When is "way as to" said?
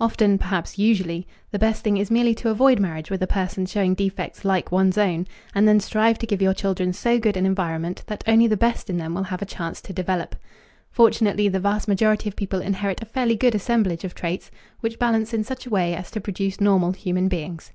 15.70-16.20